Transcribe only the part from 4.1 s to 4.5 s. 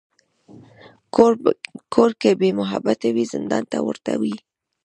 وي.